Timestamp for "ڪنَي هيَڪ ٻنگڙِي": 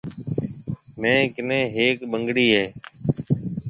1.35-2.47